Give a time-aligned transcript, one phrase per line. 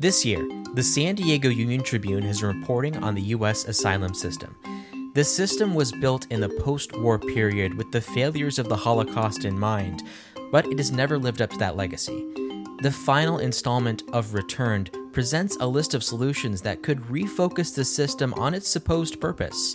[0.00, 3.64] This year, the San Diego Union Tribune is reporting on the U.S.
[3.64, 4.54] asylum system.
[5.14, 9.44] The system was built in the post war period with the failures of the Holocaust
[9.44, 10.04] in mind,
[10.52, 12.24] but it has never lived up to that legacy.
[12.80, 18.32] The final installment of Returned presents a list of solutions that could refocus the system
[18.34, 19.74] on its supposed purpose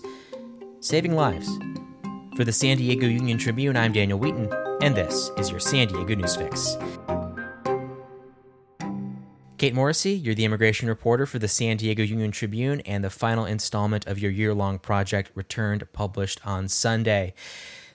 [0.79, 1.49] saving lives.
[2.37, 4.49] For the San Diego Union Tribune, I'm Daniel Wheaton,
[4.81, 6.77] and this is your San Diego News Fix.
[9.63, 13.45] Kate Morrissey, you're the immigration reporter for the San Diego Union Tribune and the final
[13.45, 17.33] installment of your year long project, Returned, published on Sunday.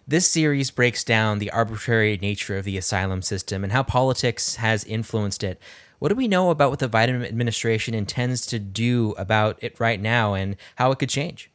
[0.06, 4.82] This series breaks down the arbitrary nature of the asylum system and how politics has
[4.84, 5.60] influenced it.
[5.98, 10.00] What do we know about what the Biden administration intends to do about it right
[10.00, 11.50] now and how it could change?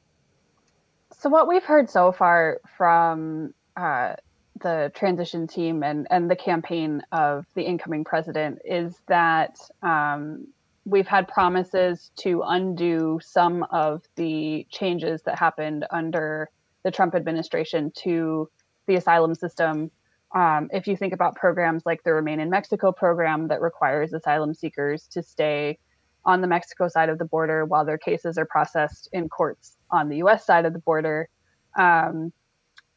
[1.12, 4.14] So, what we've heard so far from uh,
[4.62, 10.48] the transition team and, and the campaign of the incoming president is that um,
[10.86, 16.50] we've had promises to undo some of the changes that happened under
[16.84, 18.50] the Trump administration to
[18.88, 19.90] the asylum system.
[20.36, 24.54] Um, if you think about programs like the Remain in Mexico program that requires asylum
[24.54, 25.78] seekers to stay
[26.26, 30.10] on the Mexico side of the border while their cases are processed in courts on
[30.10, 31.30] the US side of the border.
[31.78, 32.32] Um,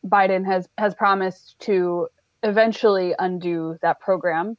[0.08, 2.08] Biden has has promised to
[2.42, 4.56] eventually undo that program.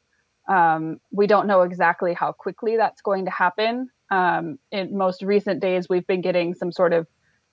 [0.48, 3.90] Um, we don't know exactly how quickly that's going to happen.
[4.10, 7.08] Um, in most recent days, we've been getting some sort of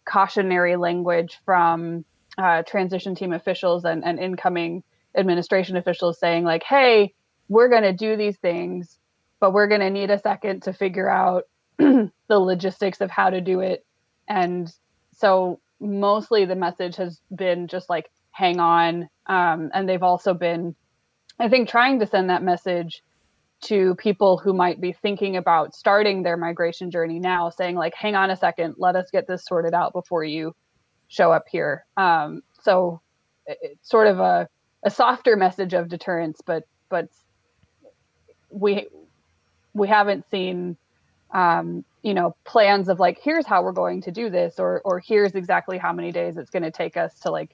[0.04, 2.04] cautionary language from
[2.38, 4.82] uh, transition team officials and, and incoming
[5.16, 7.14] administration officials saying, like, hey,
[7.48, 8.98] we're going to do these things,
[9.40, 11.44] but we're going to need a second to figure out
[11.78, 13.84] the logistics of how to do it.
[14.28, 14.72] And
[15.16, 19.08] so mostly the message has been just like hang on.
[19.26, 20.74] Um, and they've also been
[21.40, 23.02] i think trying to send that message
[23.64, 28.14] to people who might be thinking about starting their migration journey now saying like hang
[28.14, 28.74] on a second.
[28.76, 30.54] Let us get this sorted out before you
[31.08, 31.86] show up here.
[31.96, 33.00] Um, so
[33.46, 34.48] it's sort of a,
[34.84, 37.08] a softer message of deterrence but but
[38.50, 38.86] we
[39.72, 40.76] we haven't seen
[41.34, 45.00] um, you know plans of like here's how we're going to do this or or
[45.00, 47.50] here's exactly how many days it's going to take us to like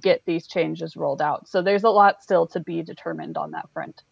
[0.00, 1.48] get these changes rolled out.
[1.48, 4.02] So there's a lot still to be determined on that front.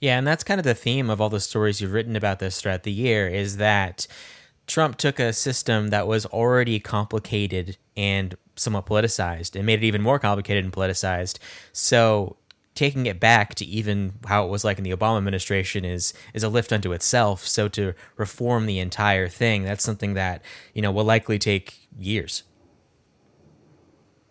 [0.00, 2.60] Yeah and that's kind of the theme of all the stories you've written about this
[2.60, 4.06] throughout the year is that
[4.66, 9.56] Trump took a system that was already complicated and somewhat politicized.
[9.56, 11.38] And made it even more complicated and politicized.
[11.72, 12.36] So
[12.74, 16.42] taking it back to even how it was like in the Obama administration is is
[16.42, 17.46] a lift unto itself.
[17.46, 20.42] So to reform the entire thing, that's something that
[20.74, 22.44] you know will likely take years.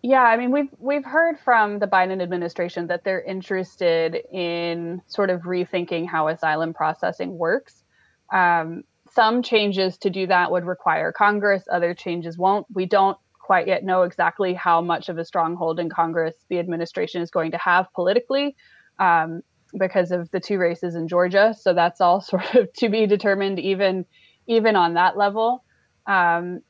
[0.02, 5.30] Yeah, I mean we've we've heard from the Biden administration that they're interested in sort
[5.30, 7.84] of rethinking how asylum processing works.
[8.32, 12.66] Um, some changes to do that would require Congress, other changes won't.
[12.72, 13.18] We don't
[13.50, 17.50] quite yet know exactly how much of a stronghold in Congress the administration is going
[17.50, 18.54] to have politically
[19.00, 19.42] um,
[19.76, 21.52] because of the two races in Georgia.
[21.58, 24.06] So that's all sort of to be determined, even
[24.46, 25.64] even on that level.
[26.06, 26.60] Um,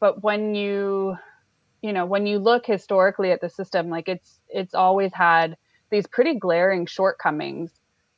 [0.00, 1.14] but when you
[1.82, 5.58] you know when you look historically at the system, like it's it's always had
[5.90, 7.70] these pretty glaring shortcomings.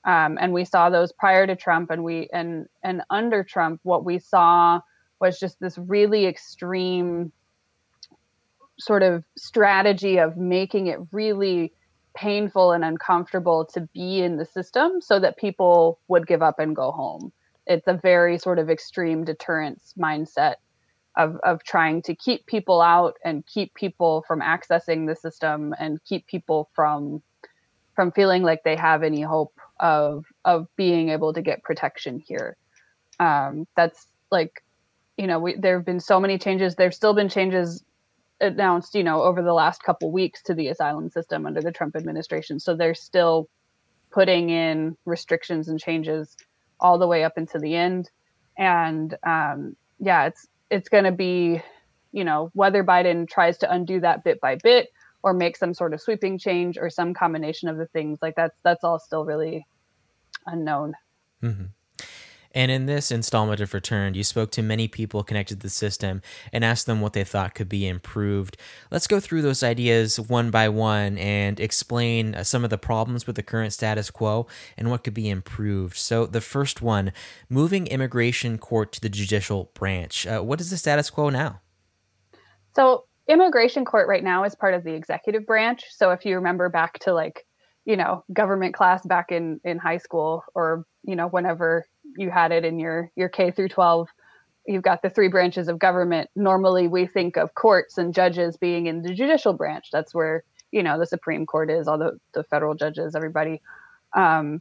[0.04, 4.04] Um, and we saw those prior to Trump, and we and and under Trump, what
[4.04, 4.80] we saw
[5.18, 7.32] was just this really extreme
[8.78, 11.72] sort of strategy of making it really
[12.14, 16.74] painful and uncomfortable to be in the system so that people would give up and
[16.74, 17.32] go home.
[17.66, 20.54] It's a very sort of extreme deterrence mindset
[21.16, 26.02] of, of trying to keep people out and keep people from accessing the system and
[26.04, 27.22] keep people from
[27.94, 32.56] from feeling like they have any hope of of being able to get protection here.
[33.18, 34.62] Um, that's like,
[35.16, 36.74] you know, we, there have been so many changes.
[36.74, 37.82] There've still been changes
[38.40, 41.96] announced, you know, over the last couple weeks to the asylum system under the Trump
[41.96, 42.60] administration.
[42.60, 43.48] So they're still
[44.10, 46.36] putting in restrictions and changes
[46.80, 48.10] all the way up into the end.
[48.56, 51.62] And um, yeah, it's it's going to be,
[52.12, 54.88] you know, whether Biden tries to undo that bit by bit
[55.22, 58.56] or make some sort of sweeping change or some combination of the things like that's
[58.62, 59.66] that's all still really
[60.46, 60.94] unknown.
[61.42, 61.64] Mm-hmm.
[62.56, 66.22] And in this installment of Returned, you spoke to many people connected to the system
[66.54, 68.56] and asked them what they thought could be improved.
[68.90, 73.26] Let's go through those ideas one by one and explain uh, some of the problems
[73.26, 74.46] with the current status quo
[74.78, 75.98] and what could be improved.
[75.98, 77.12] So, the first one
[77.50, 80.26] moving immigration court to the judicial branch.
[80.26, 81.60] Uh, what is the status quo now?
[82.74, 85.84] So, immigration court right now is part of the executive branch.
[85.90, 87.44] So, if you remember back to like,
[87.84, 91.84] you know, government class back in in high school or, you know, whenever
[92.16, 94.08] you had it in your your K through 12
[94.66, 96.30] you've got the three branches of government.
[96.34, 99.88] Normally we think of courts and judges being in the judicial branch.
[99.92, 103.62] That's where you know the supreme court is all the, the federal judges everybody.
[104.14, 104.60] Um,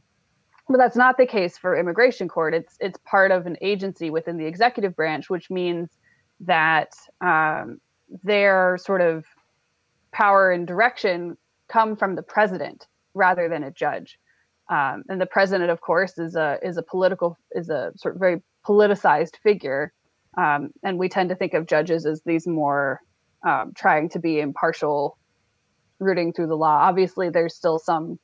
[0.68, 2.54] but that's not the case for immigration court.
[2.54, 5.90] It's it's part of an agency within the executive branch which means
[6.40, 7.80] that um,
[8.22, 9.24] their sort of
[10.12, 11.36] power and direction
[11.68, 14.18] come from the president rather than a judge
[14.68, 18.20] um, and the president, of course, is a is a political is a sort of
[18.20, 19.92] very politicized figure,
[20.36, 23.00] um, and we tend to think of judges as these more
[23.44, 25.16] um, trying to be impartial,
[26.00, 26.78] rooting through the law.
[26.82, 28.18] Obviously, there's still some,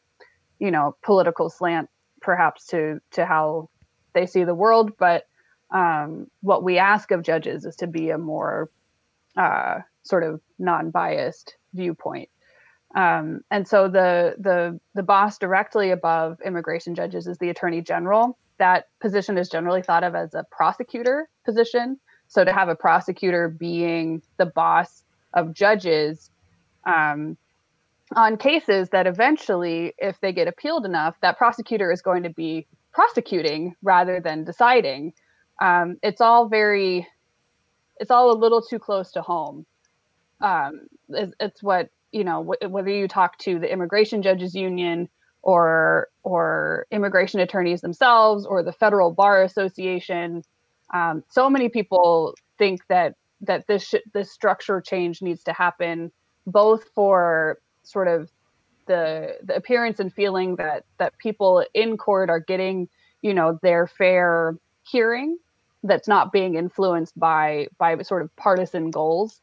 [0.58, 1.88] you know, political slant
[2.20, 3.68] perhaps to to how
[4.14, 5.26] they see the world, but
[5.70, 8.68] um, what we ask of judges is to be a more
[9.36, 12.28] uh, sort of non-biased viewpoint.
[12.94, 18.38] Um, and so the the the boss directly above immigration judges is the attorney general.
[18.58, 21.98] That position is generally thought of as a prosecutor position.
[22.28, 25.04] So to have a prosecutor being the boss
[25.34, 26.30] of judges
[26.84, 27.36] um,
[28.14, 32.66] on cases that eventually, if they get appealed enough, that prosecutor is going to be
[32.92, 35.14] prosecuting rather than deciding.
[35.60, 37.06] Um, it's all very,
[38.00, 39.64] it's all a little too close to home.
[40.40, 45.08] Um, it's, it's what you know wh- whether you talk to the immigration judges union
[45.42, 50.42] or or immigration attorneys themselves or the federal bar association
[50.94, 56.12] um, so many people think that that this sh- this structure change needs to happen
[56.46, 58.30] both for sort of
[58.86, 62.88] the the appearance and feeling that that people in court are getting
[63.22, 65.38] you know their fair hearing
[65.84, 69.40] that's not being influenced by by sort of partisan goals.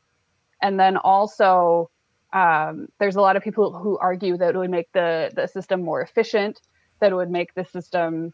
[0.62, 1.90] And then also
[2.34, 5.84] um, there's a lot of people who argue that it would make the the system
[5.84, 6.62] more efficient,
[7.00, 8.34] that it would make the system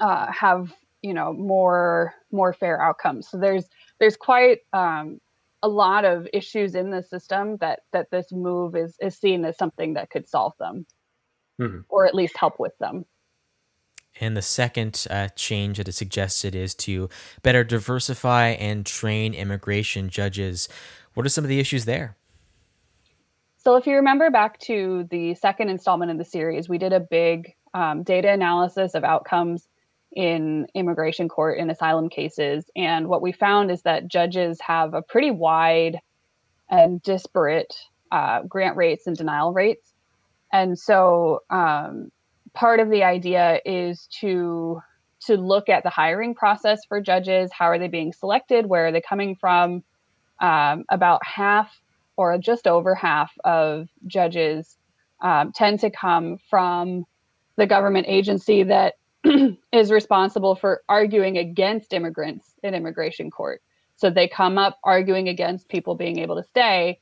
[0.00, 0.72] uh, have
[1.02, 3.28] you know more more fair outcomes.
[3.28, 3.64] So there's
[3.98, 5.20] there's quite um,
[5.62, 9.56] a lot of issues in the system that that this move is is seen as
[9.56, 10.86] something that could solve them,
[11.60, 11.80] mm-hmm.
[11.88, 13.04] or at least help with them.
[14.20, 17.08] And the second uh, change that is suggested is to
[17.42, 20.68] better diversify and train immigration judges.
[21.14, 22.16] What are some of the issues there?
[23.68, 27.00] So, if you remember back to the second installment in the series, we did a
[27.00, 29.68] big um, data analysis of outcomes
[30.10, 32.70] in immigration court in asylum cases.
[32.74, 35.98] And what we found is that judges have a pretty wide
[36.70, 37.74] and disparate
[38.10, 39.92] uh, grant rates and denial rates.
[40.50, 42.10] And so, um,
[42.54, 44.80] part of the idea is to
[45.26, 47.50] to look at the hiring process for judges.
[47.52, 48.64] How are they being selected?
[48.64, 49.84] Where are they coming from?
[50.40, 51.70] Um, about half
[52.18, 54.76] or just over half of judges
[55.22, 57.06] um, tend to come from
[57.56, 58.94] the government agency that
[59.72, 63.62] is responsible for arguing against immigrants in immigration court.
[63.96, 67.00] So they come up arguing against people being able to stay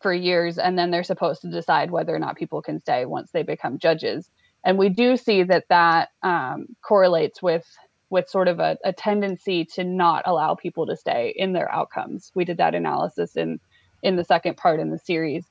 [0.00, 3.30] for years, and then they're supposed to decide whether or not people can stay once
[3.32, 4.30] they become judges.
[4.64, 7.66] And we do see that that um, correlates with
[8.10, 12.32] with sort of a, a tendency to not allow people to stay in their outcomes.
[12.34, 13.60] We did that analysis in
[14.02, 15.44] in the second part in the series.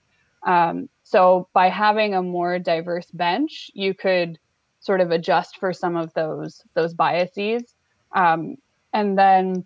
[0.44, 4.40] Um, so by having a more diverse bench, you could
[4.80, 7.76] sort of adjust for some of those those biases.
[8.14, 8.58] Um,
[8.94, 9.66] and then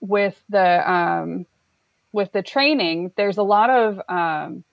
[0.00, 1.46] with the um,
[2.12, 4.64] with the training, there's a lot of um,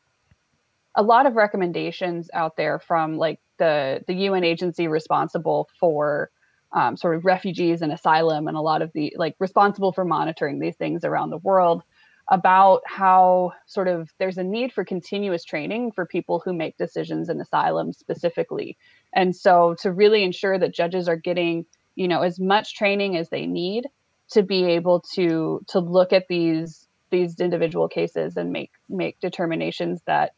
[0.95, 6.29] a lot of recommendations out there from like the the UN agency responsible for
[6.71, 10.59] um, sort of refugees and asylum and a lot of the like responsible for monitoring
[10.59, 11.83] these things around the world
[12.29, 17.27] about how sort of there's a need for continuous training for people who make decisions
[17.27, 18.77] in asylum specifically.
[19.13, 23.29] And so to really ensure that judges are getting, you know, as much training as
[23.29, 23.87] they need
[24.31, 30.01] to be able to to look at these these individual cases and make make determinations
[30.05, 30.35] that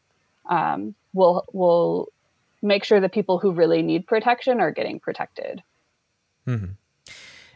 [0.48, 2.08] um, will will
[2.62, 5.62] make sure that people who really need protection are getting protected.
[6.46, 6.72] Mm-hmm.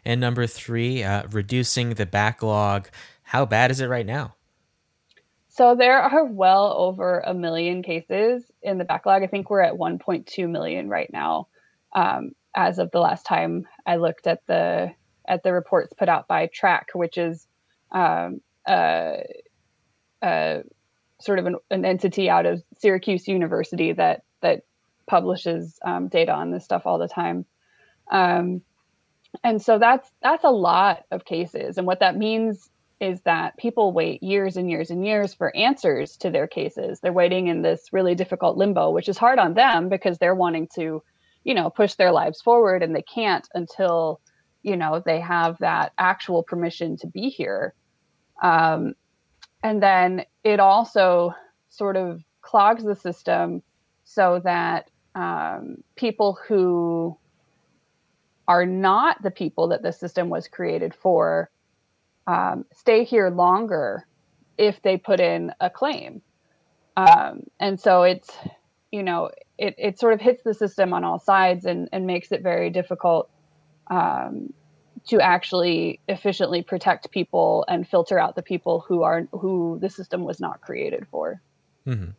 [0.04, 2.88] And number three, uh, reducing the backlog
[3.26, 4.36] how bad is it right now?
[5.48, 9.24] So there are well over a million cases in the backlog.
[9.24, 11.48] I think we're at 1.2 million right now,
[11.92, 14.92] um, as of the last time I looked at the
[15.26, 17.48] at the reports put out by TRAC, which is
[17.90, 18.42] um,
[21.18, 24.62] sort of an, an, entity out of Syracuse University that that
[25.08, 27.44] publishes um, data on this stuff all the time.
[28.12, 28.62] Um,
[29.42, 33.92] and so that's that's a lot of cases, and what that means is that people
[33.92, 37.00] wait years and years and years for answers to their cases.
[37.00, 40.68] They're waiting in this really difficult limbo, which is hard on them because they're wanting
[40.76, 41.02] to,
[41.44, 44.20] you know, push their lives forward and they can't until
[44.66, 47.72] you know they have that actual permission to be here
[48.42, 48.94] um,
[49.62, 51.32] and then it also
[51.70, 53.62] sort of clogs the system
[54.04, 57.16] so that um, people who
[58.48, 61.48] are not the people that the system was created for
[62.26, 64.06] um, stay here longer
[64.58, 66.22] if they put in a claim.
[66.96, 68.30] Um, and so it's,
[68.90, 72.32] you know, it, it sort of hits the system on all sides and, and makes
[72.32, 73.30] it very difficult
[73.88, 74.52] um,
[75.08, 80.24] to actually efficiently protect people and filter out the people who are who the system
[80.24, 81.40] was not created for.
[81.86, 82.10] Mm-hmm.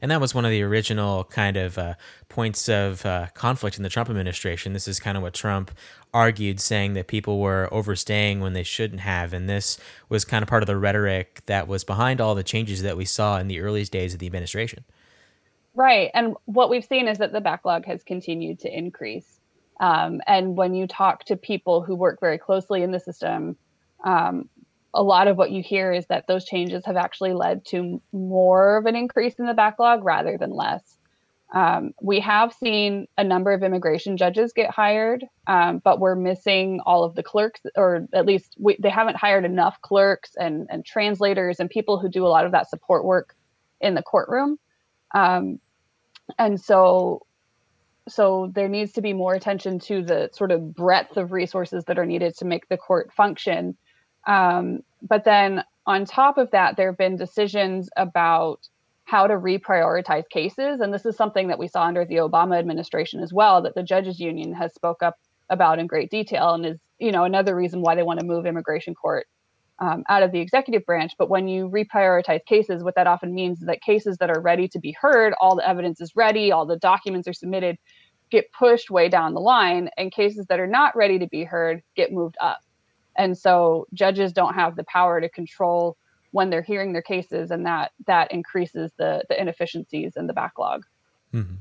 [0.00, 1.94] And that was one of the original kind of uh,
[2.28, 4.72] points of uh, conflict in the Trump administration.
[4.72, 5.70] This is kind of what Trump
[6.14, 9.32] argued, saying that people were overstaying when they shouldn't have.
[9.32, 12.82] And this was kind of part of the rhetoric that was behind all the changes
[12.82, 14.84] that we saw in the earliest days of the administration.
[15.74, 16.10] Right.
[16.12, 19.40] And what we've seen is that the backlog has continued to increase.
[19.80, 23.56] Um, and when you talk to people who work very closely in the system,
[24.04, 24.48] um,
[24.94, 28.76] a lot of what you hear is that those changes have actually led to more
[28.76, 30.98] of an increase in the backlog rather than less.
[31.54, 36.80] Um, we have seen a number of immigration judges get hired, um, but we're missing
[36.86, 40.84] all of the clerks, or at least we, they haven't hired enough clerks and, and
[40.84, 43.34] translators and people who do a lot of that support work
[43.82, 44.58] in the courtroom.
[45.14, 45.60] Um,
[46.38, 47.26] and so,
[48.08, 51.98] so there needs to be more attention to the sort of breadth of resources that
[51.98, 53.76] are needed to make the court function
[54.26, 58.68] um, but then on top of that, there have been decisions about
[59.04, 60.80] how to reprioritize cases.
[60.80, 63.82] And this is something that we saw under the Obama administration as well, that the
[63.82, 65.16] judges union has spoke up
[65.50, 68.46] about in great detail and is, you know, another reason why they want to move
[68.46, 69.26] immigration court
[69.80, 71.12] um, out of the executive branch.
[71.18, 74.68] But when you reprioritize cases, what that often means is that cases that are ready
[74.68, 77.76] to be heard, all the evidence is ready, all the documents are submitted,
[78.30, 81.82] get pushed way down the line, and cases that are not ready to be heard
[81.96, 82.60] get moved up.
[83.16, 85.96] And so judges don't have the power to control
[86.30, 90.84] when they're hearing their cases, and that that increases the the inefficiencies and the backlog.
[91.32, 91.56] Mm-hmm.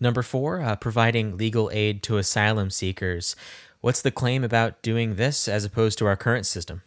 [0.00, 3.36] Number four, uh, providing legal aid to asylum seekers.
[3.80, 6.82] What's the claim about doing this as opposed to our current system?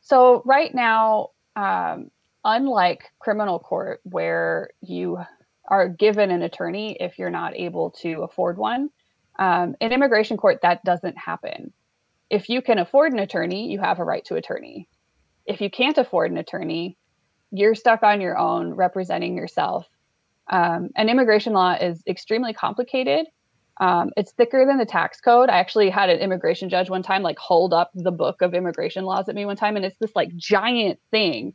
[0.00, 2.10] So right now, um,
[2.44, 5.18] unlike criminal court, where you
[5.66, 8.90] are given an attorney if you're not able to afford one,
[9.38, 11.72] um, in immigration court that doesn't happen
[12.30, 14.88] if you can afford an attorney, you have a right to attorney.
[15.46, 16.96] If you can't afford an attorney,
[17.50, 19.86] you're stuck on your own representing yourself.
[20.48, 23.26] Um, and immigration law is extremely complicated.
[23.80, 25.48] Um, it's thicker than the tax code.
[25.48, 29.04] I actually had an immigration judge one time like hold up the book of immigration
[29.04, 31.54] laws at me one time, and it's this like giant thing.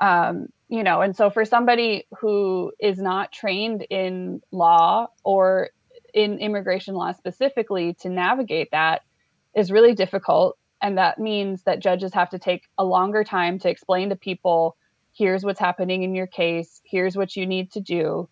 [0.00, 5.70] Um, you know, and so for somebody who is not trained in law or
[6.14, 9.02] in immigration law specifically to navigate that,
[9.56, 10.56] is really difficult.
[10.82, 14.76] And that means that judges have to take a longer time to explain to people
[15.14, 18.28] here's what's happening in your case, here's what you need to do.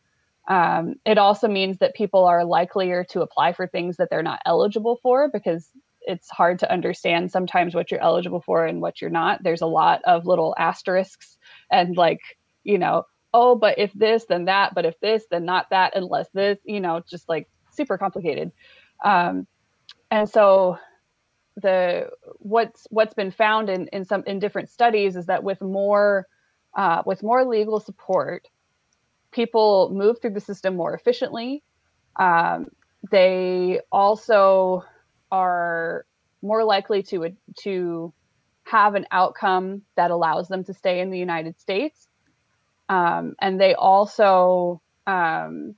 [0.47, 4.43] Um, it also means that people are likelier to apply for things that they're not
[4.45, 5.71] eligible for because
[6.03, 9.43] it's hard to understand sometimes what you're eligible for and what you're not.
[9.43, 11.39] There's a lot of little asterisks
[11.71, 12.21] and like,
[12.63, 16.29] you know, oh, but if this, then that, but if this, then not that, unless
[16.35, 18.53] this, you know, just like super complicated.
[19.03, 19.47] Um,
[20.11, 20.79] and so
[21.57, 26.27] the what's what's been found in in some in different studies is that with more
[26.77, 28.49] uh, with more legal support,
[29.31, 31.63] people move through the system more efficiently.
[32.19, 32.67] Um,
[33.11, 34.85] they also
[35.31, 36.07] are
[36.43, 37.31] more likely to
[37.61, 38.13] to
[38.65, 42.09] have an outcome that allows them to stay in the United States,
[42.89, 45.77] um, and they also um,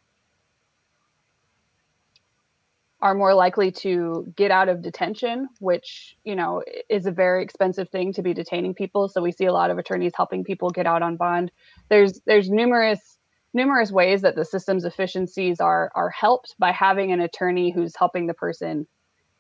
[3.00, 7.88] are more likely to get out of detention, which, you know, is a very expensive
[7.90, 9.08] thing to be detaining people.
[9.08, 11.52] So we see a lot of attorneys helping people get out on bond.
[11.88, 13.18] There's there's numerous
[13.52, 18.26] numerous ways that the system's efficiencies are are helped by having an attorney who's helping
[18.26, 18.86] the person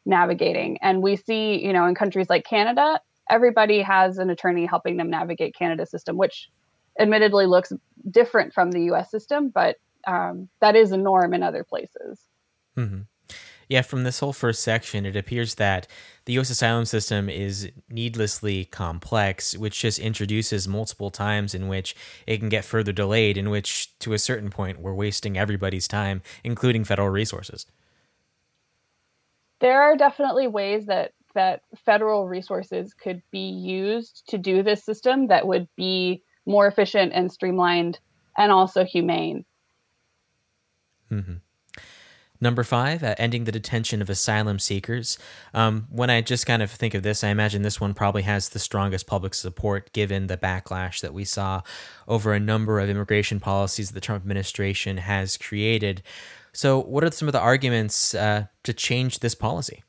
[0.04, 0.78] navigating.
[0.82, 5.10] And we see, you know, in countries like Canada, everybody has an attorney helping them
[5.10, 6.50] navigate Canada's system, which
[6.98, 7.72] admittedly looks
[8.10, 12.20] different from the US system, but um, that is a norm in other places.
[12.76, 13.02] Mm-hmm.
[13.68, 15.88] Yeah, from this whole first section, it appears that
[16.24, 16.50] the U.S.
[16.50, 21.96] asylum system is needlessly complex, which just introduces multiple times in which
[22.26, 26.22] it can get further delayed, in which, to a certain point, we're wasting everybody's time,
[26.44, 27.66] including federal resources.
[29.60, 35.26] There are definitely ways that that federal resources could be used to do this system
[35.26, 37.98] that would be more efficient and streamlined
[38.38, 39.44] and also humane.
[41.10, 41.34] Mm-hmm.
[42.40, 45.18] Number five, uh, ending the detention of asylum seekers.
[45.54, 48.50] Um, when I just kind of think of this, I imagine this one probably has
[48.50, 51.62] the strongest public support given the backlash that we saw
[52.06, 56.02] over a number of immigration policies that the Trump administration has created.
[56.52, 59.82] So, what are some of the arguments uh, to change this policy?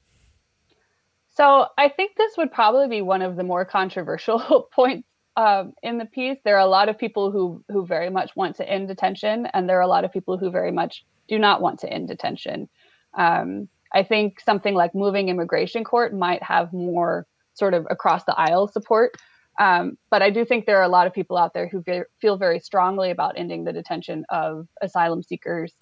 [1.29, 5.97] So, I think this would probably be one of the more controversial points um, in
[5.97, 6.37] the piece.
[6.43, 9.69] There are a lot of people who who very much want to end detention, and
[9.69, 12.69] there are a lot of people who very much do not want to end detention.
[13.17, 18.37] Um, I think something like moving immigration court might have more sort of across the
[18.37, 19.15] aisle support.
[19.59, 21.83] Um, but I do think there are a lot of people out there who
[22.21, 25.73] feel very strongly about ending the detention of asylum seekers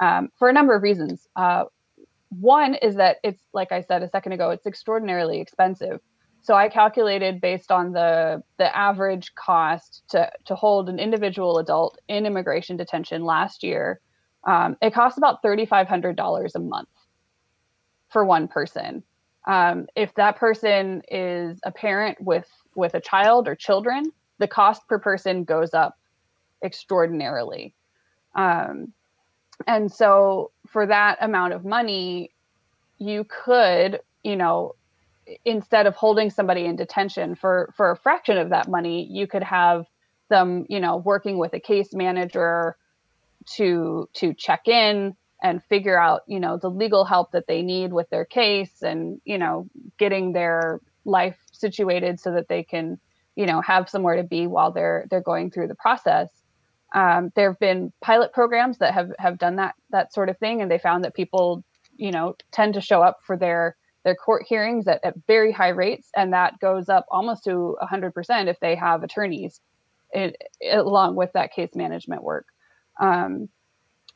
[0.00, 1.26] um, for a number of reasons.
[1.34, 1.64] Uh,
[2.28, 6.00] one is that it's, like I said a second ago, it's extraordinarily expensive.
[6.42, 11.98] So I calculated based on the the average cost to to hold an individual adult
[12.06, 14.00] in immigration detention last year
[14.46, 16.88] um, it costs about $3,500 a month
[18.08, 19.02] for one person.
[19.46, 24.86] Um, if that person is a parent with with a child or children, the cost
[24.88, 25.96] per person goes up
[26.62, 27.74] extraordinarily.
[28.34, 28.92] Um,
[29.66, 32.32] and so, for that amount of money,
[32.98, 34.74] you could, you know,
[35.44, 39.42] instead of holding somebody in detention for for a fraction of that money, you could
[39.44, 39.86] have
[40.28, 42.76] them, you know, working with a case manager
[43.54, 47.92] to to check in and figure out you know the legal help that they need
[47.92, 52.98] with their case and you know getting their life situated so that they can
[53.36, 56.28] you know have somewhere to be while they're they're going through the process.
[56.94, 60.62] Um, there have been pilot programs that have have done that that sort of thing
[60.62, 61.64] and they found that people
[61.96, 65.70] you know tend to show up for their their court hearings at, at very high
[65.70, 69.60] rates and that goes up almost to 100% if they have attorneys
[70.12, 70.36] it,
[70.70, 72.46] along with that case management work
[73.00, 73.48] um,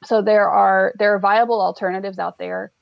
[0.04, 2.72] so there are there are viable alternatives out there.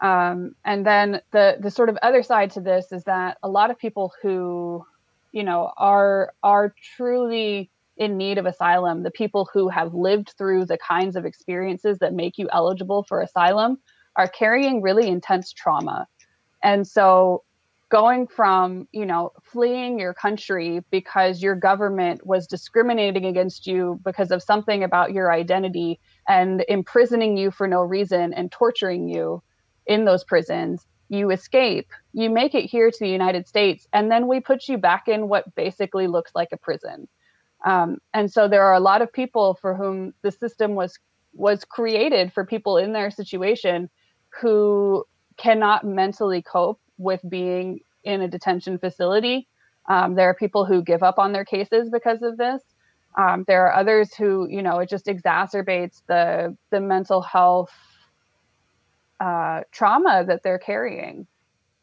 [0.00, 3.70] Um, and then the the sort of other side to this is that a lot
[3.70, 4.84] of people who,
[5.32, 10.64] you know, are are truly in need of asylum, the people who have lived through
[10.64, 13.78] the kinds of experiences that make you eligible for asylum,
[14.14, 16.06] are carrying really intense trauma.
[16.62, 17.42] And so
[17.90, 24.30] going from you know fleeing your country because your government was discriminating against you because
[24.30, 25.98] of something about your identity
[26.28, 29.42] and imprisoning you for no reason and torturing you
[29.86, 31.88] in those prisons you escape.
[32.12, 35.28] You make it here to the united states and then we put you back in
[35.28, 37.08] what basically looks like a prison.
[37.64, 40.98] Um, and so there are a lot of people for whom the system was
[41.34, 43.88] was created for people in their situation
[44.40, 45.04] who
[45.36, 49.48] cannot mentally cope with being in a detention facility.
[49.88, 52.62] Um, there are people who give up on their cases because of this.
[53.16, 57.72] Um, there are others who, you know, it just exacerbates the the mental health
[59.18, 61.26] uh, trauma that they're carrying.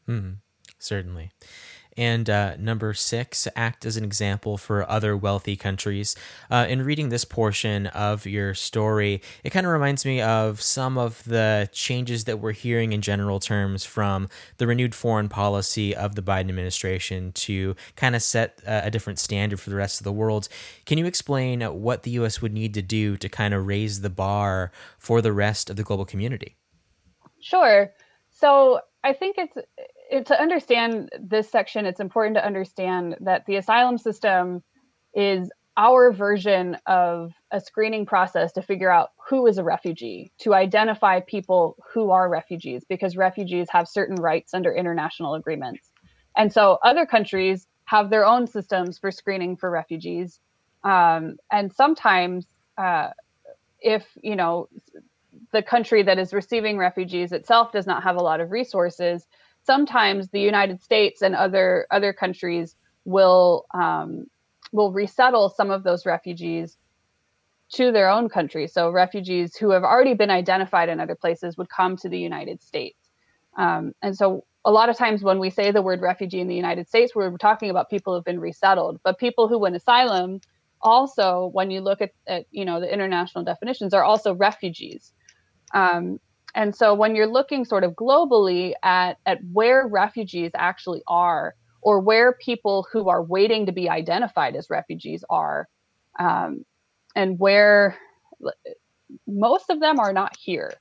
[0.08, 0.34] Mm-hmm.
[0.80, 1.32] Certainly.
[1.98, 6.16] And uh, number six, act as an example for other wealthy countries.
[6.52, 10.98] Uh, in reading this portion of your story, it kind of reminds me of some
[10.98, 14.28] of the changes that we're hearing in general terms from
[14.58, 19.62] the renewed foreign policy of the Biden administration to kind of set a different standard
[19.62, 20.50] for the rest of the world.
[20.86, 22.42] Can you explain what the U.S.
[22.42, 25.84] would need to do to kind of raise the bar for the rest of the
[25.84, 26.58] global community?
[27.40, 27.94] Sure.
[28.32, 29.56] So I think it's
[30.10, 34.64] it, to understand this section, it's important to understand that the asylum system
[35.14, 40.54] is our version of a screening process to figure out who is a refugee, to
[40.54, 45.92] identify people who are refugees, because refugees have certain rights under international agreements.
[46.38, 50.40] And so other countries have their own systems for screening for refugees.
[50.84, 52.46] Um, and sometimes,
[52.78, 53.10] uh,
[53.80, 54.70] if you know
[55.52, 59.28] the country that is receiving refugees itself does not have a lot of resources,
[59.66, 62.76] sometimes the United States and other other countries
[63.06, 64.26] will um,
[64.72, 66.78] will resettle some of those refugees
[67.74, 68.68] to their own country.
[68.68, 72.62] So refugees who have already been identified in other places would come to the United
[72.62, 72.98] States.
[73.58, 76.56] Um, and so a lot of times when we say the word refugee in the
[76.56, 79.00] United States, we're talking about people who've been resettled.
[79.04, 80.42] But people who win asylum
[80.82, 85.14] also, when you look at, at you know the international definitions, are also refugees.
[85.74, 86.20] Um,
[86.56, 92.00] and so when you're looking sort of globally at, at where refugees actually are, or
[92.00, 95.68] where people who are waiting to be identified as refugees are,
[96.18, 96.66] um,
[97.16, 97.98] and where
[99.28, 100.74] most of them are not here.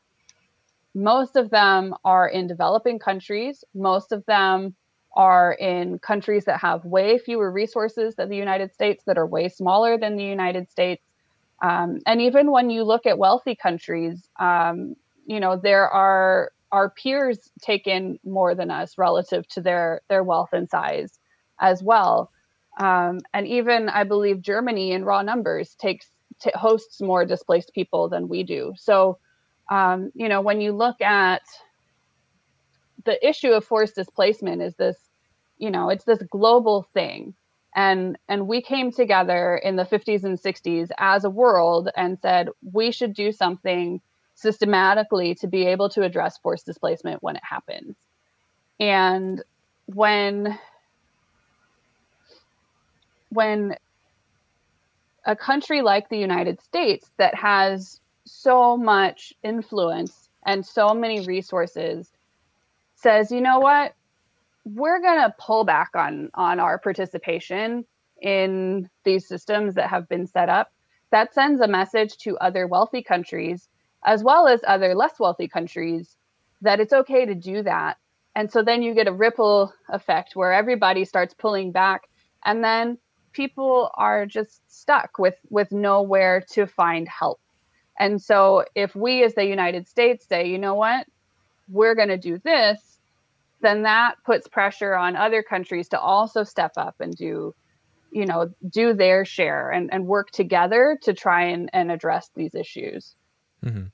[0.95, 3.65] Most of them are in developing countries.
[3.75, 4.75] Most of them
[5.17, 9.49] are in countries that have way fewer resources than the United States, that are way
[9.49, 11.03] smaller than the United States.
[11.63, 16.91] Um, and even when you look at wealthy countries, um, you know there are our
[16.91, 21.19] peers take in more than us relative to their their wealth and size
[21.61, 22.31] as well.
[22.81, 26.09] Um, and even i believe germany in raw numbers takes
[26.41, 28.75] t- hosts more displaced people than we do.
[28.77, 29.19] So
[29.71, 31.43] um, you know when you look at
[33.05, 34.97] the issue of forced displacement is this
[35.59, 37.35] you know it's this global thing.
[37.77, 42.49] And and we came together in the 50s and 60s as a world and said
[42.73, 44.01] we should do something
[44.35, 47.97] systematically to be able to address forced displacement when it happens.
[48.81, 49.43] And
[49.87, 50.59] when
[53.31, 53.77] when
[55.25, 62.11] a country like the United States that has so much influence and so many resources
[62.95, 63.95] says, you know what,
[64.65, 67.85] we're going to pull back on on our participation
[68.21, 70.71] in these systems that have been set up
[71.11, 73.69] that sends a message to other wealthy countries
[74.05, 76.17] as well as other less wealthy countries
[76.63, 77.99] that it's okay to do that.
[78.37, 82.09] And so then you get a ripple effect where everybody starts pulling back
[82.45, 82.99] and then
[83.33, 87.41] people are just stuck with with nowhere to find help.
[87.99, 91.07] And so if we as the united states say you know what?
[91.69, 92.95] We're going to do this
[93.65, 97.55] then that puts pressure on other countries to also step up and do
[98.11, 102.55] you know do their share and, and work together to try and, and address these
[102.55, 103.17] issues
[103.65, 103.85] mm-hmm.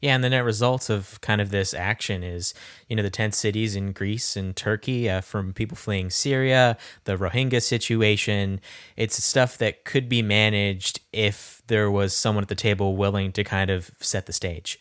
[0.00, 2.54] yeah and the net results of kind of this action is
[2.88, 7.16] you know the tent cities in greece and turkey uh, from people fleeing syria the
[7.16, 8.60] rohingya situation
[8.96, 13.42] it's stuff that could be managed if there was someone at the table willing to
[13.42, 14.78] kind of set the stage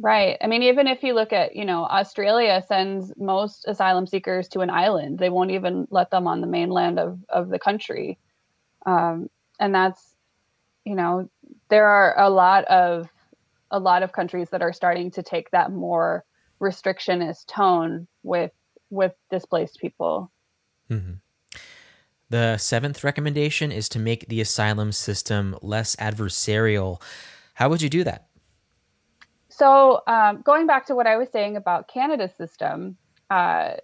[0.00, 0.36] Right.
[0.40, 4.60] I mean, even if you look at, you know, Australia sends most asylum seekers to
[4.60, 5.18] an island.
[5.18, 8.16] They won't even let them on the mainland of, of the country.
[8.86, 10.14] Um, and that's,
[10.84, 11.28] you know,
[11.68, 13.08] there are a lot of
[13.70, 16.24] a lot of countries that are starting to take that more
[16.60, 18.52] restrictionist tone with
[18.90, 20.30] with displaced people.
[20.90, 21.14] Mm-hmm.
[22.30, 27.00] The seventh recommendation is to make the asylum system less adversarial.
[27.54, 28.28] How would you do that?
[29.48, 32.96] So, um, going back to what I was saying about Canada's system,
[33.30, 33.74] uh,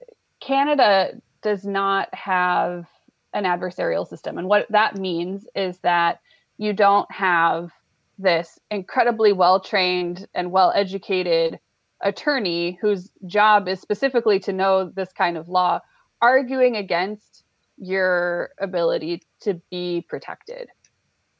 [0.40, 2.86] Canada does not have
[3.32, 4.38] an adversarial system.
[4.38, 6.20] And what that means is that
[6.58, 7.70] you don't have
[8.18, 11.58] this incredibly well trained and well educated
[12.00, 15.80] attorney whose job is specifically to know this kind of law
[16.20, 17.44] arguing against
[17.76, 20.68] your ability to be protected.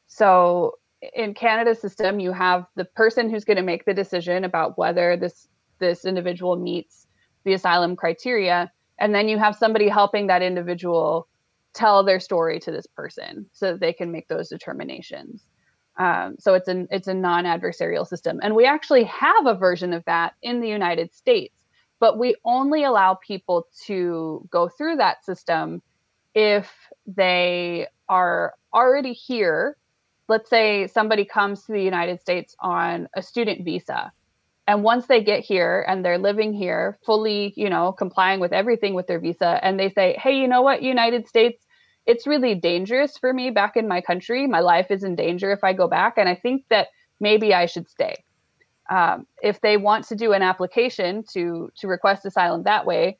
[0.06, 0.74] So
[1.14, 5.16] in Canada's system, you have the person who's going to make the decision about whether
[5.16, 5.48] this
[5.80, 7.06] this individual meets
[7.44, 11.28] the asylum criteria, and then you have somebody helping that individual
[11.74, 15.44] tell their story to this person so that they can make those determinations.
[15.96, 20.04] Um, so it's an it's a non-adversarial system, and we actually have a version of
[20.07, 21.54] that in the United States,
[22.00, 25.83] but we only allow people to go through that system
[26.35, 26.72] if
[27.07, 29.76] they are already here
[30.28, 34.12] let's say somebody comes to the United States on a student visa.
[34.66, 38.94] And once they get here and they're living here fully, you know, complying with everything
[38.94, 41.63] with their visa, and they say, hey, you know what, United States,
[42.07, 44.47] it's really dangerous for me back in my country.
[44.47, 46.19] My life is in danger if I go back.
[46.19, 46.88] And I think that
[47.21, 48.23] maybe I should stay.
[48.90, 53.19] Um, if they want to do an application to to request asylum that way,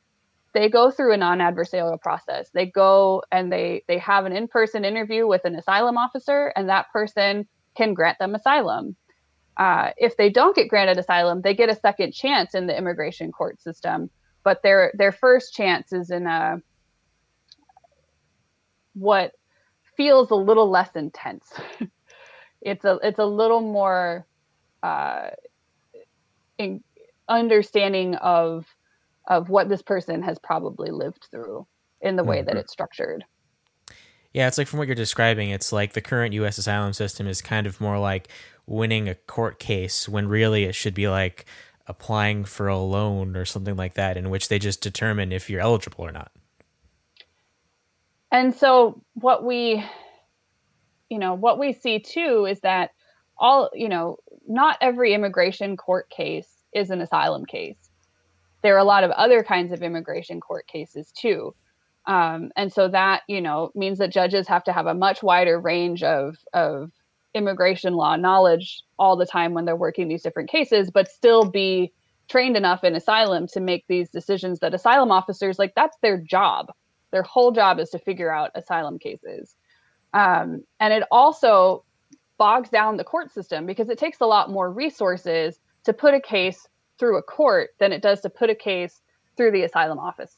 [0.55, 5.27] they go through a non-adversarial process they go and they they have an in-person interview
[5.27, 7.45] with an asylum officer and that person
[7.75, 8.95] can grant them asylum
[9.57, 13.31] uh, if they don't get granted asylum they get a second chance in the immigration
[13.31, 14.09] court system
[14.43, 16.61] but their their first chance is in a
[18.95, 19.33] what
[19.95, 21.53] feels a little less intense
[22.65, 24.25] it's a it's a little more
[24.83, 25.29] uh,
[26.57, 26.83] in
[27.29, 28.65] understanding of
[29.27, 31.65] of what this person has probably lived through
[32.01, 32.47] in the way mm-hmm.
[32.47, 33.23] that it's structured.
[34.33, 37.41] Yeah, it's like from what you're describing, it's like the current US asylum system is
[37.41, 38.27] kind of more like
[38.67, 41.45] winning a court case when really it should be like
[41.87, 45.61] applying for a loan or something like that, in which they just determine if you're
[45.61, 46.31] eligible or not.
[48.35, 49.83] And so what we
[51.09, 52.89] you know, what we see too is that
[53.37, 54.17] all, you know,
[54.47, 57.85] not every immigration court case is an asylum case
[58.65, 61.53] there are a lot of other kinds of immigration court cases too.
[62.07, 65.59] Um, and so that, you know, means that judges have to have a much wider
[65.59, 66.91] range of, of
[67.35, 71.93] immigration law knowledge all the time when they're working these different cases, but still be
[72.27, 76.71] trained enough in asylum to make these decisions that asylum officers, like, that's their job.
[77.15, 79.55] Their whole job is to figure out asylum cases.
[80.13, 81.85] Um, and it also
[82.37, 86.19] bogs down the court system because it takes a lot more resources to put a
[86.19, 86.67] case
[86.99, 89.01] through a court than it does to put a case
[89.37, 90.37] through the asylum office.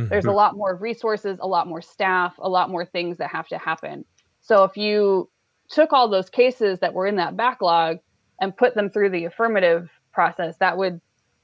[0.00, 0.08] Mm-hmm.
[0.08, 3.46] There's a lot more resources, a lot more staff, a lot more things that have
[3.48, 4.04] to happen.
[4.40, 5.30] So if you
[5.68, 7.98] took all those cases that were in that backlog
[8.40, 11.00] and put them through the affirmative process, that would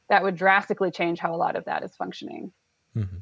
[0.09, 2.51] that would drastically change how a lot of that is functioning.
[2.97, 3.19] Mm-hmm.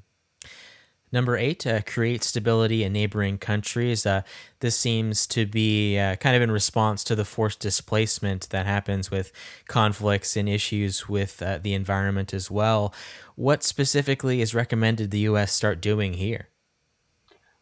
[1.12, 4.04] Number eight, uh, create stability in neighboring countries.
[4.04, 4.22] Uh,
[4.60, 9.10] this seems to be uh, kind of in response to the forced displacement that happens
[9.10, 9.30] with
[9.68, 12.92] conflicts and issues with uh, the environment as well.
[13.36, 15.52] What specifically is recommended the U.S.
[15.52, 16.48] start doing here?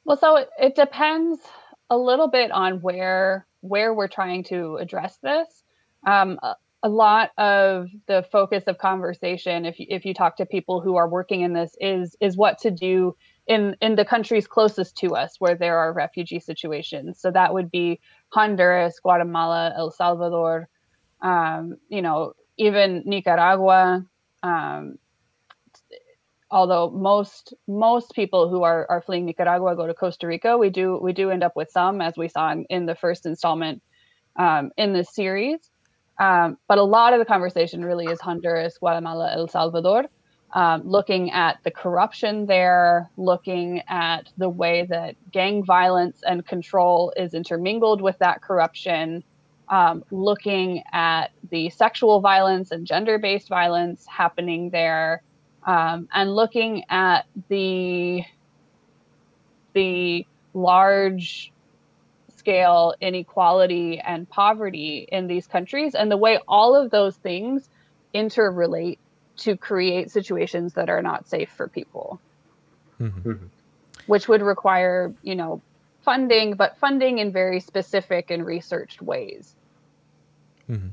[0.04, 1.40] Well, so it, it depends
[1.90, 5.62] a little bit on where where we're trying to address this.
[6.06, 6.38] Um,
[6.82, 11.08] a, lot of the focus of conversation, if if you talk to people who are
[11.08, 15.36] working in this, is is what to do in in the countries closest to us
[15.38, 17.20] where there are refugee situations.
[17.20, 20.68] So that would be Honduras, Guatemala, El Salvador,
[21.20, 24.04] um, you know, even Nicaragua.
[24.42, 24.98] Um,
[26.50, 30.98] although most most people who are are fleeing Nicaragua go to Costa Rica, we do
[31.02, 33.82] we do end up with some, as we saw in, in the first installment
[34.36, 35.70] um, in this series.
[36.18, 40.04] Um, but a lot of the conversation really is Honduras, Guatemala, El Salvador
[40.54, 47.12] um, looking at the corruption there, looking at the way that gang violence and control
[47.16, 49.24] is intermingled with that corruption,
[49.68, 55.22] um, looking at the sexual violence and gender based violence happening there,
[55.66, 58.22] um, and looking at the
[59.72, 61.52] the large
[62.36, 67.68] scale inequality and poverty in these countries and the way all of those things
[68.14, 68.98] interrelate
[69.36, 72.20] to create situations that are not safe for people
[73.00, 73.30] mm-hmm.
[73.30, 73.46] mm-hmm.
[74.06, 75.60] which would require you know
[76.02, 79.54] funding but funding in very specific and researched ways
[80.70, 80.88] mm-hmm.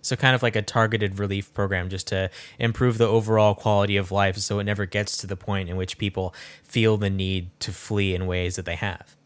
[0.00, 4.10] so kind of like a targeted relief program just to improve the overall quality of
[4.10, 7.72] life so it never gets to the point in which people feel the need to
[7.72, 9.16] flee in ways that they have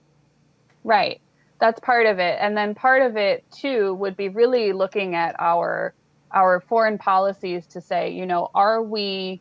[0.85, 1.21] right
[1.61, 5.35] that's part of it and then part of it too would be really looking at
[5.39, 5.95] our
[6.33, 9.41] our foreign policies to say, you know, are we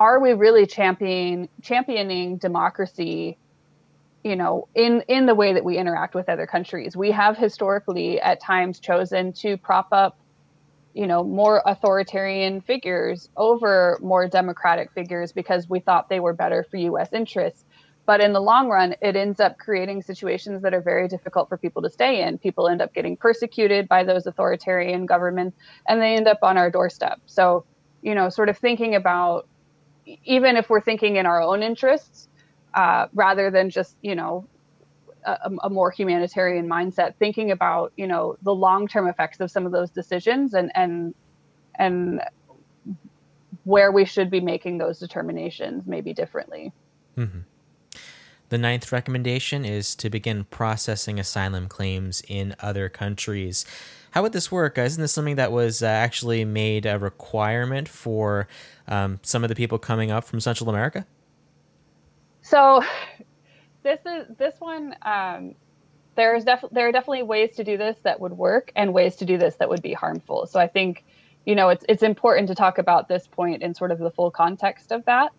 [0.00, 3.38] are we really championing championing democracy
[4.24, 6.96] you know in in the way that we interact with other countries?
[6.96, 10.18] We have historically at times chosen to prop up
[10.94, 16.64] you know more authoritarian figures over more democratic figures because we thought they were better
[16.70, 17.64] for US interests
[18.04, 21.56] but in the long run, it ends up creating situations that are very difficult for
[21.56, 22.36] people to stay in.
[22.36, 25.56] People end up getting persecuted by those authoritarian governments
[25.88, 27.20] and they end up on our doorstep.
[27.26, 27.64] So,
[28.02, 29.46] you know, sort of thinking about
[30.24, 32.28] even if we're thinking in our own interests,
[32.74, 34.48] uh, rather than just, you know,
[35.24, 39.64] a, a, more humanitarian mindset, thinking about, you know, the long term effects of some
[39.66, 41.14] of those decisions and, and,
[41.76, 42.20] and
[43.62, 46.72] where we should be making those determinations maybe differently.
[47.16, 47.40] Mm-hmm.
[48.52, 53.64] The ninth recommendation is to begin processing asylum claims in other countries.
[54.10, 54.76] How would this work?
[54.76, 58.48] Isn't this something that was uh, actually made a requirement for
[58.86, 61.06] um, some of the people coming up from Central America?
[62.42, 62.82] So,
[63.84, 64.96] this is this one.
[65.00, 65.54] Um,
[66.14, 69.24] there's def- there are definitely ways to do this that would work, and ways to
[69.24, 70.44] do this that would be harmful.
[70.44, 71.06] So, I think
[71.46, 74.30] you know it's it's important to talk about this point in sort of the full
[74.30, 75.32] context of that.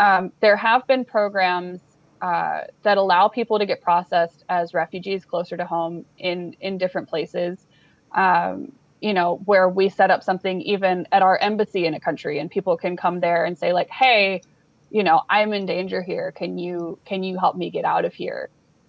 [0.00, 1.82] Um, there have been programs
[2.24, 7.10] uh, that allow people to get processed as refugees closer to home in in different
[7.10, 7.66] places.
[8.16, 12.38] Um, you know, where we set up something even at our embassy in a country,
[12.38, 14.40] and people can come there and say like, "Hey,
[14.90, 16.32] you know, I'm in danger here.
[16.32, 18.48] Can you can you help me get out of here?"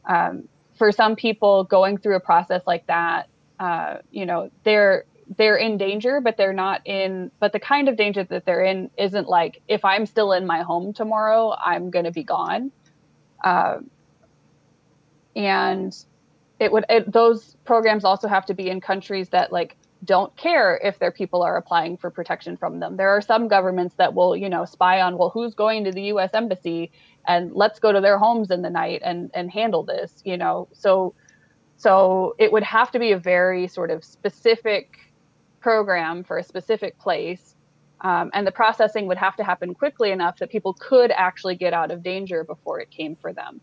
[0.09, 3.27] Um, for some people, going through a process like that,
[3.59, 5.03] uh, you know, they're
[5.37, 7.31] they're in danger, but they're not in.
[7.41, 10.61] But the kind of danger that they're in isn't like if I'm still in my
[10.61, 12.71] home tomorrow, I'm going to be gone.
[13.45, 13.79] Uh,
[15.35, 15.95] and
[16.59, 20.79] it would it, those programs also have to be in countries that like don't care
[20.83, 22.97] if their people are applying for protection from them.
[22.97, 26.03] There are some governments that will, you know, spy on well who's going to the
[26.13, 26.91] US embassy
[27.27, 30.67] and let's go to their homes in the night and and handle this, you know.
[30.73, 31.13] So
[31.77, 34.97] so it would have to be a very sort of specific
[35.59, 37.54] program for a specific place
[38.05, 41.73] um, and the processing would have to happen quickly enough that people could actually get
[41.73, 43.59] out of danger before it came for them.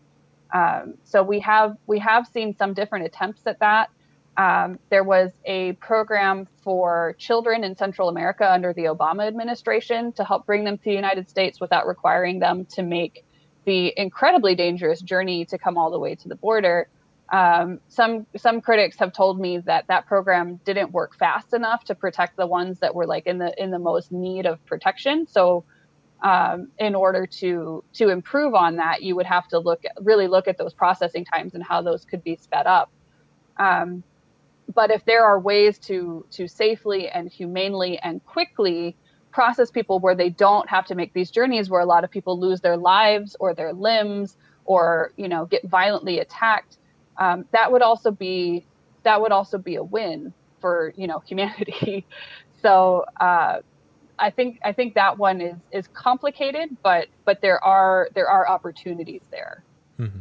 [0.53, 3.89] Um, so we have we have seen some different attempts at that.
[4.35, 10.25] Um, there was a program for children in Central America under the Obama administration to
[10.25, 13.23] help bring them to the United States without requiring them to make
[13.63, 16.89] the incredibly dangerous journey to come all the way to the border.
[17.33, 21.95] Um, some some critics have told me that that program didn't work fast enough to
[21.95, 25.25] protect the ones that were like in the in the most need of protection.
[25.25, 25.65] So,
[26.23, 30.27] um, in order to to improve on that, you would have to look at, really
[30.27, 32.91] look at those processing times and how those could be sped up.
[33.57, 34.03] Um,
[34.71, 38.95] but if there are ways to to safely and humanely and quickly
[39.31, 42.39] process people where they don't have to make these journeys where a lot of people
[42.39, 46.77] lose their lives or their limbs or you know get violently attacked
[47.17, 48.65] um, that would also be
[49.03, 52.05] that would also be a win for you know humanity.
[52.61, 53.59] So uh,
[54.19, 58.47] i think i think that one is is complicated but but there are there are
[58.47, 59.63] opportunities there.
[59.99, 60.19] Mm-hmm.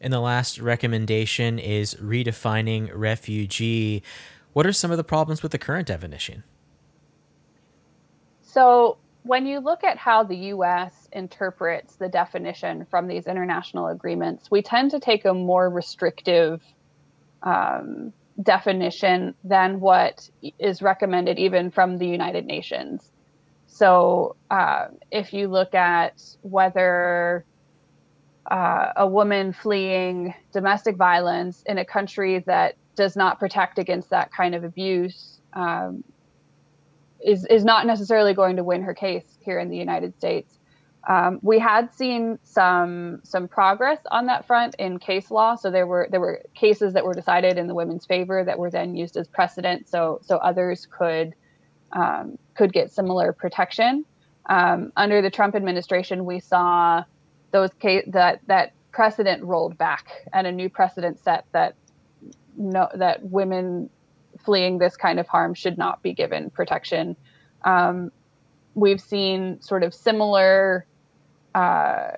[0.00, 4.04] and the last recommendation is redefining refugee.
[4.52, 6.44] What are some of the problems with the current definition?
[8.42, 14.50] So, when you look at how the US interprets the definition from these international agreements,
[14.50, 16.62] we tend to take a more restrictive
[17.42, 23.12] um, definition than what is recommended even from the United Nations.
[23.66, 27.44] So, uh, if you look at whether
[28.50, 34.32] uh, a woman fleeing domestic violence in a country that does not protect against that
[34.32, 36.02] kind of abuse, um,
[37.28, 40.58] is is not necessarily going to win her case here in the United States.
[41.08, 45.54] Um, we had seen some some progress on that front in case law.
[45.54, 48.70] So there were there were cases that were decided in the women's favor that were
[48.70, 49.88] then used as precedent.
[49.88, 51.34] So so others could
[51.92, 54.04] um, could get similar protection.
[54.46, 57.04] Um, under the Trump administration, we saw
[57.50, 61.74] those case that that precedent rolled back and a new precedent set that
[62.56, 63.88] no that women
[64.48, 67.14] fleeing this kind of harm should not be given protection.
[67.66, 68.10] Um,
[68.74, 70.86] we've seen sort of similar
[71.54, 72.12] uh,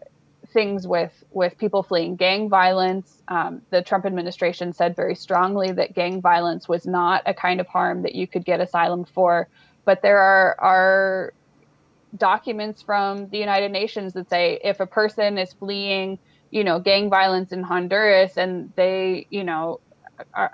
[0.53, 3.21] things with with people fleeing gang violence.
[3.27, 7.66] Um, the Trump administration said very strongly that gang violence was not a kind of
[7.66, 9.49] harm that you could get asylum for.
[9.85, 11.33] But there are are
[12.16, 16.21] documents from the United Nations that say if a person is fleeing,
[16.53, 19.81] you know, gang violence in Honduras and they, you know,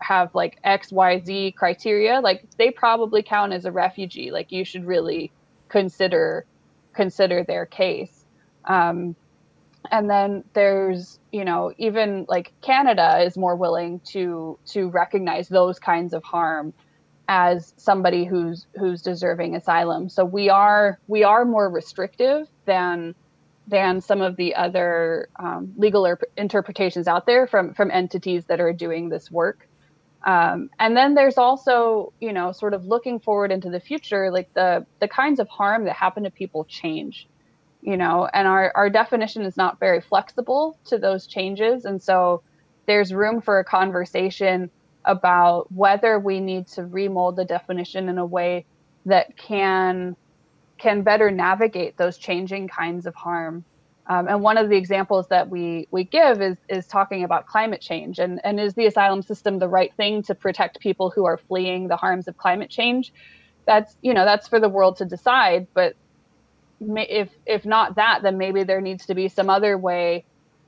[0.01, 4.31] have like X, Y, Z criteria, like they probably count as a refugee.
[4.31, 5.33] Like you should really
[5.69, 6.47] consider
[6.95, 8.25] consider their case.
[8.65, 9.15] Um,
[9.91, 15.79] and then there's you know even like Canada is more willing to to recognize those
[15.79, 16.73] kinds of harm
[17.29, 20.09] as somebody who's who's deserving asylum.
[20.09, 23.15] So we are we are more restrictive than
[23.67, 28.61] than some of the other um, legal er- interpretations out there from from entities that
[28.61, 29.69] are doing this work.
[30.25, 34.53] Um, and then there's also, you know, sort of looking forward into the future, like
[34.55, 37.29] the the kinds of harm that happen to people change,
[37.83, 42.43] you know, and our our definition is not very flexible to those changes, and so
[42.87, 44.71] there's room for a conversation
[45.05, 48.65] about whether we need to remold the definition in a way
[49.07, 50.17] that can
[50.79, 53.65] can better navigate those changing kinds of harm.
[54.09, 57.81] Um, and one of the examples that we we give is is talking about climate
[57.81, 61.37] change and and is the asylum system the right thing to protect people who are
[61.37, 63.13] fleeing the harms of climate change?
[63.67, 65.67] That's you know that's for the world to decide.
[65.75, 65.97] But
[66.81, 70.25] if if not that, then maybe there needs to be some other way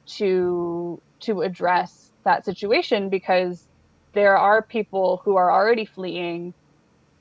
[0.07, 3.68] to to address that situation because
[4.14, 6.55] there are people who are already fleeing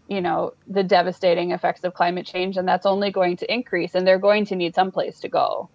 [0.07, 4.07] you know the devastating effects of climate change and that's only going to increase and
[4.07, 5.69] they're going to need some place to go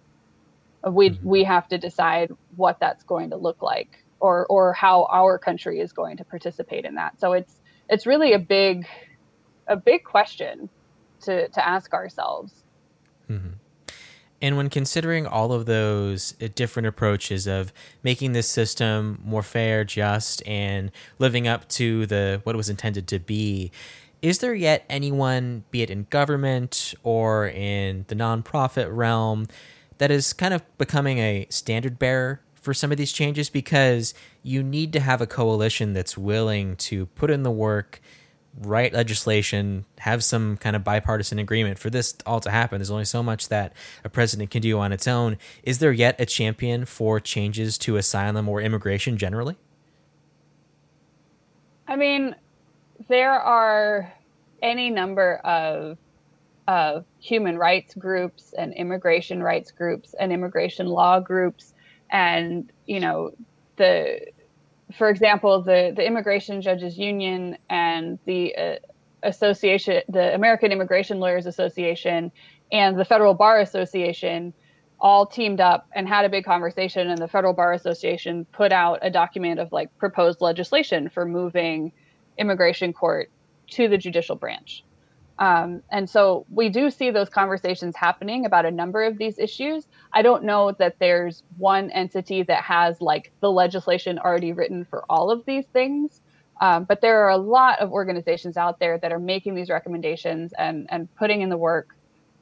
[0.89, 1.27] we mm-hmm.
[1.27, 5.79] we have to decide what that's going to look like or or how our country
[5.79, 7.55] is going to participate in that so it's
[7.89, 8.87] it's really a big
[9.67, 10.69] a big question
[11.21, 12.63] to to ask ourselves
[13.29, 13.49] mm-hmm.
[14.41, 17.71] And when considering all of those uh, different approaches of
[18.03, 23.07] making this system more fair, just, and living up to the what it was intended
[23.07, 23.71] to be,
[24.23, 29.47] is there yet anyone, be it in government or in the nonprofit realm,
[29.97, 33.49] that is kind of becoming a standard bearer for some of these changes?
[33.49, 38.01] Because you need to have a coalition that's willing to put in the work,
[38.57, 42.79] write legislation, have some kind of bipartisan agreement for this all to happen.
[42.79, 43.73] There's only so much that
[44.05, 45.37] a president can do on its own.
[45.63, 49.57] Is there yet a champion for changes to asylum or immigration generally?
[51.89, 52.35] I mean,
[53.07, 54.13] there are
[54.61, 55.97] any number of
[56.67, 61.73] of human rights groups and immigration rights groups and immigration law groups.
[62.09, 63.31] And you know
[63.75, 64.21] the
[64.97, 68.75] for example the the immigration judges union and the uh,
[69.23, 72.31] association the american immigration lawyers association
[72.71, 74.53] and the federal bar association
[75.03, 77.09] all teamed up and had a big conversation.
[77.09, 81.91] And the federal bar association put out a document of like proposed legislation for moving
[82.37, 83.29] immigration court
[83.71, 84.83] to the judicial branch.
[85.39, 89.87] Um, and so we do see those conversations happening about a number of these issues.
[90.13, 95.03] I don't know that there's one entity that has like the legislation already written for
[95.09, 96.21] all of these things
[96.61, 100.53] um, but there are a lot of organizations out there that are making these recommendations
[100.57, 101.95] and and putting in the work.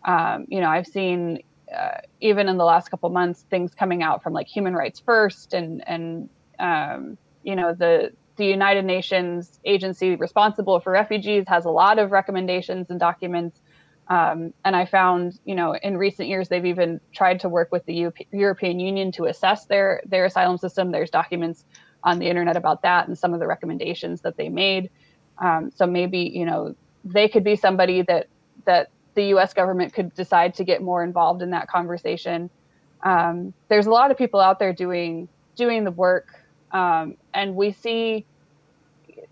[0.03, 1.39] Um, you know i've seen
[1.75, 5.53] uh, even in the last couple months, things coming out from like Human Rights First
[5.53, 6.29] and and
[6.59, 12.11] um, you know the the United Nations agency responsible for refugees has a lot of
[12.11, 13.59] recommendations and documents.
[14.07, 17.85] Um, and I found, you know, in recent years they've even tried to work with
[17.85, 20.91] the European Union to assess their their asylum system.
[20.91, 21.65] There's documents
[22.03, 24.89] on the internet about that and some of the recommendations that they made.
[25.37, 26.75] Um, so maybe you know
[27.05, 28.27] they could be somebody that
[28.65, 29.53] that the U.S.
[29.53, 32.49] government could decide to get more involved in that conversation.
[33.03, 36.27] Um, there's a lot of people out there doing doing the work,
[36.71, 38.25] um, and we see,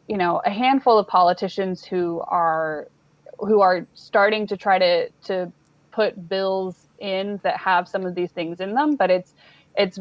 [0.08, 2.88] you know, a handful of politicians who are
[3.40, 5.52] who are starting to try to to
[5.92, 9.34] put bills in that have some of these things in them, but it's
[9.76, 10.00] it's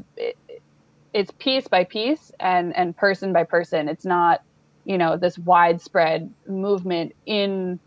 [1.13, 3.89] it's piece by piece and and person by person.
[3.89, 4.41] It's not
[4.85, 7.81] you know this widespread movement in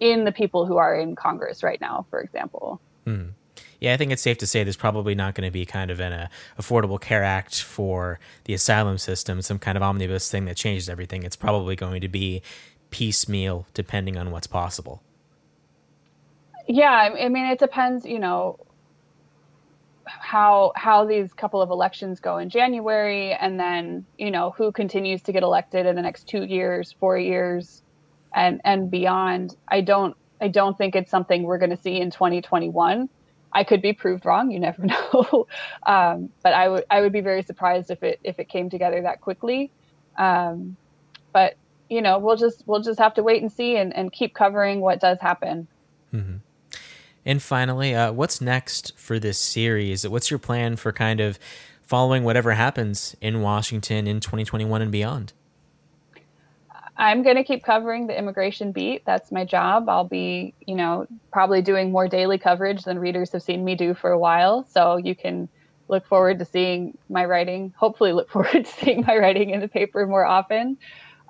[0.00, 2.80] in the people who are in Congress right now, for example.
[3.06, 3.34] Mm.
[3.80, 6.00] Yeah, I think it's safe to say there's probably not going to be kind of
[6.00, 6.28] an uh,
[6.58, 11.22] Affordable Care Act for the asylum system, some kind of omnibus thing that changes everything.
[11.22, 12.42] It's probably going to be
[12.90, 15.02] piecemeal, depending on what's possible.
[16.68, 18.04] Yeah, I mean, it depends.
[18.04, 18.58] You know,
[20.04, 25.22] how how these couple of elections go in January, and then you know who continues
[25.22, 27.82] to get elected in the next two years, four years
[28.34, 32.10] and and beyond i don't i don't think it's something we're going to see in
[32.10, 33.08] 2021
[33.52, 35.46] i could be proved wrong you never know.
[35.86, 39.02] Um, but i would i would be very surprised if it if it came together
[39.02, 39.70] that quickly.
[40.16, 40.76] Um,
[41.32, 41.56] but
[41.88, 44.80] you know we'll just we'll just have to wait and see and, and keep covering
[44.80, 45.68] what does happen.
[46.12, 46.36] Mm-hmm.
[47.24, 50.06] and finally uh, what's next for this series?
[50.08, 51.38] What's your plan for kind of
[51.82, 55.32] following whatever happens in washington in 2021 and beyond
[57.00, 59.04] I'm going to keep covering the immigration beat.
[59.06, 59.88] That's my job.
[59.88, 63.94] I'll be, you know, probably doing more daily coverage than readers have seen me do
[63.94, 64.66] for a while.
[64.70, 65.48] So you can
[65.88, 67.72] look forward to seeing my writing.
[67.78, 70.76] Hopefully, look forward to seeing my writing in the paper more often.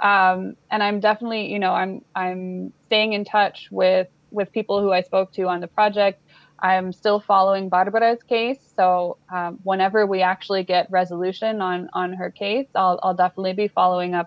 [0.02, 4.92] Um, and I'm definitely, you know, I'm I'm staying in touch with with people who
[4.92, 6.20] I spoke to on the project.
[6.62, 12.32] I'm still following Barbara's case, so um, whenever we actually get resolution on on her
[12.32, 14.26] case, I'll I'll definitely be following up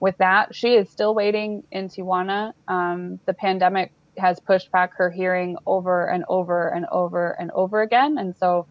[0.00, 2.52] with that, she is still waiting in Tijuana.
[2.68, 7.82] Um, the pandemic has pushed back her hearing over and over and over and over
[7.82, 8.18] again.
[8.18, 8.66] And so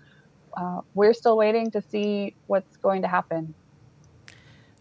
[0.55, 3.53] uh, we're still waiting to see what's going to happen.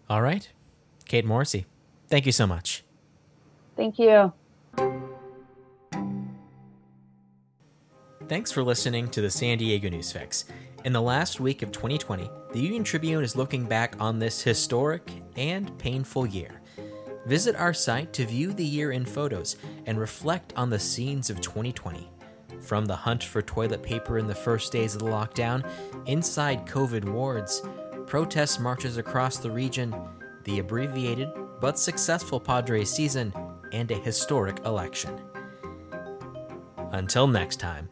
[0.09, 0.49] All right.
[1.07, 1.66] Kate Morrissey,
[2.09, 2.82] thank you so much.
[3.76, 4.32] Thank you.
[8.28, 10.47] Thanks for listening to the San Diego News Fix.
[10.87, 15.11] In the last week of 2020, the Union Tribune is looking back on this historic
[15.34, 16.62] and painful year.
[17.26, 19.57] Visit our site to view the year in photos
[19.87, 22.09] and reflect on the scenes of 2020.
[22.61, 25.68] From the hunt for toilet paper in the first days of the lockdown,
[26.07, 27.62] inside COVID wards,
[28.07, 29.93] protest marches across the region,
[30.45, 31.28] the abbreviated
[31.61, 33.34] but successful Padres season,
[33.72, 35.20] and a historic election.
[36.93, 37.89] Until next time.